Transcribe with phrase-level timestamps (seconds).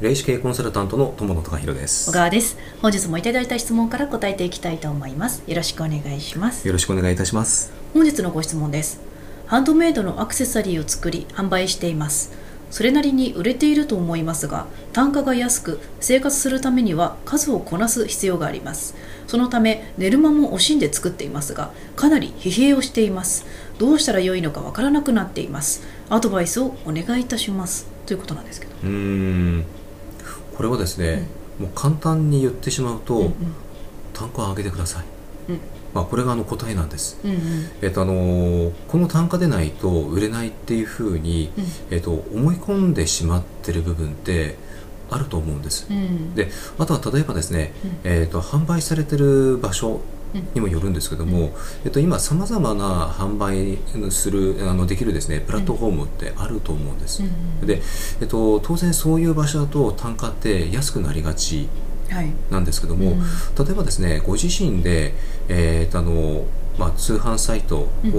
[0.00, 2.08] 霊視系コンサルタントの友野隆弘です。
[2.08, 2.56] 小川です。
[2.80, 5.42] 本日もいただいた質問から答えていきたいと思います。
[5.48, 6.68] よろしくお願いします。
[6.68, 7.72] よろしくお願いいたします。
[7.92, 9.00] 本日のご質問です。
[9.46, 12.30] ハンドメイドのアクセサリーを作り販売しています。
[12.70, 18.94] それなりに売れていると思いますが単価が安く生活するためには数をこなす必要があります。
[19.26, 23.46] そのため寝る間も惜しんで作っていますがかなり疲弊をしています。
[23.78, 25.82] どうしたら良いのかわからなくなっています。
[26.08, 27.88] アドバイスをお願いいたします。
[28.06, 28.72] ということなんですけど。
[28.84, 29.64] うーん
[30.56, 31.26] これはですね、
[31.58, 33.32] もう簡単に言ってしまうと、うんうん。
[34.12, 35.04] 単価を上げてください、
[35.50, 35.60] うん。
[35.94, 37.38] まあ、これがあの答えなんです、うんうん。
[37.82, 41.64] えっとあのーこの単価でないと売れないっていうふうに、うん。
[41.90, 44.56] えっと、思い込んでしまってる部分って
[45.10, 46.34] あると思うんです、うん。
[46.34, 47.90] であとは例えばですね、うん。
[48.04, 50.00] えー、と販売されてる場所
[50.54, 51.52] にもよるんですけども、
[51.84, 53.78] えっと、今さまざまな販売
[54.10, 57.66] するあのできるですねプラットフォームってあると思うんです、うん。
[57.66, 57.80] で、
[58.20, 61.68] えっと、当然そういう場所だと単価って安くなりがち
[62.10, 62.32] はい。
[62.50, 63.20] なんですけども、うん。
[63.66, 65.12] 例えばですねご自身で、
[65.48, 66.44] えーとあの
[66.78, 68.12] まあ、通販サイトを、うん。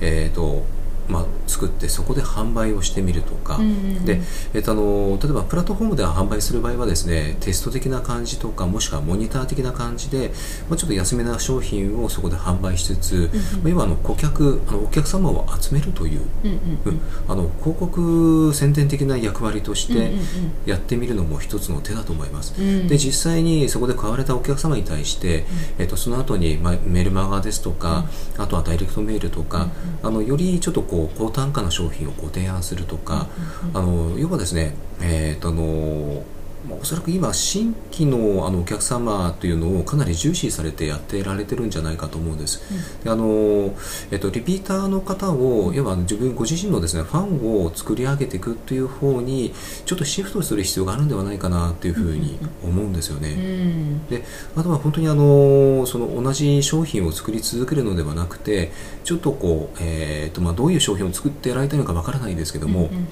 [0.00, 0.64] えーと
[1.08, 4.04] まあ、作ってそこで販売をしてみるとか、うんうんうん。
[4.04, 4.20] で、
[4.54, 7.36] えーとあの例えばプラットフォームで販売する場合はですね。
[7.40, 10.32] テスト的な感じとかもしくはモニター的な感じで、
[10.68, 17.00] まあ、ちょっと安めな商品をそこで販売しつつ、うんまあ、要はあの顧客あのお客様を集めるという、うんうんうん。
[17.28, 20.18] あの広告宣伝的な役割としてうんうんうん。
[20.66, 22.54] やってみるのも一つの手だと思います。
[22.58, 22.88] うん。
[22.88, 25.44] で実際にそこで買われたお客様に対して、
[25.78, 28.06] えっとその後に、まあ、メルマガですとか、
[28.38, 29.68] あとはダイレクトメールとか、
[30.02, 33.26] あのよりちょっとこう高単価な商品をご提案するとか、
[33.72, 36.22] あの要はですね、えっとあの
[36.68, 42.62] まあおそらく今新規のあのお客様というのをかなり重視されてやってられてるんじゃないかと思うんです。
[43.04, 43.74] であの
[44.10, 49.52] えっと、リピーターの方を要は自分ご自身のですねファンを作り上げていくという方に
[49.84, 53.30] ちょっとシフトする必要があるんではないかなというふうに思うんですよね。
[53.30, 54.24] うんで
[54.56, 58.72] あとは本当にあのその同じ商品を作り続けるのではなくて
[59.04, 63.08] ちょっとこう、えーとまあ、どういう商品を作ってやられたいのかわからないですけども、うん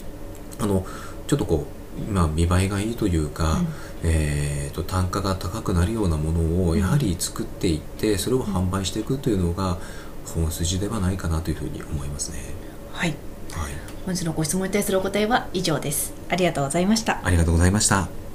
[0.61, 0.84] あの
[1.27, 1.80] ちょっとこう、
[2.12, 3.67] まあ、見栄えがいいというか、うん。
[4.03, 9.78] えー、と単価が高くなるようなものをやはり作っていってそれを販売していくというのが
[10.25, 12.39] 本筋ではないかなというふうに思いますね。
[12.93, 13.11] はい。
[13.53, 13.73] はい、
[14.06, 16.15] 本日のご質問に対するお答えは以上です。
[16.29, 17.21] ありがとうございました。
[17.25, 18.30] ありがとうございました。